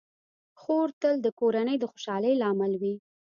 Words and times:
خور 0.59 0.89
تل 1.01 1.15
د 1.21 1.27
کورنۍ 1.39 1.77
د 1.79 1.85
خوشحالۍ 1.91 2.33
لامل 2.41 2.73
وي. 2.81 2.95